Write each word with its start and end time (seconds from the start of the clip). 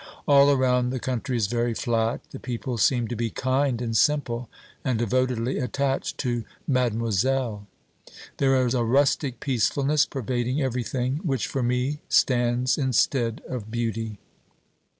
All 0.27 0.49
around 0.49 0.89
the 0.89 0.97
country 0.99 1.37
is 1.37 1.45
very 1.45 1.75
flat. 1.75 2.21
The 2.31 2.39
people 2.39 2.79
seem 2.79 3.07
to 3.09 3.15
be 3.15 3.29
kind 3.29 3.79
and 3.83 3.95
simple, 3.95 4.49
and 4.83 4.97
devotedly 4.97 5.59
attached 5.59 6.17
to 6.21 6.43
"Mademoiselle." 6.67 7.67
There 8.37 8.65
is 8.65 8.73
a 8.73 8.83
rustic 8.83 9.39
peacefulness 9.39 10.07
pervading 10.07 10.59
everything 10.59 11.17
which, 11.17 11.45
for 11.45 11.61
me, 11.61 11.99
stands 12.09 12.79
instead 12.79 13.43
of 13.47 13.69
beauty. 13.69 14.17